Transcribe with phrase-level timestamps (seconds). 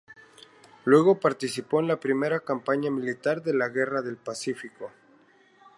[0.83, 4.91] Luego participó en la primera campaña militar de la Guerra del Pacífico.